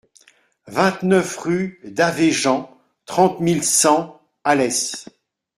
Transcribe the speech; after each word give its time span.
vingt-neuf 0.65 1.37
rue 1.37 1.79
d'Avéjan, 1.83 2.75
trente 3.05 3.39
mille 3.39 3.63
cent 3.63 4.19
Alès 4.43 5.05